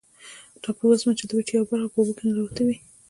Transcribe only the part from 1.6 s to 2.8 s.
برخه په اوبو کې ننوتلې وي.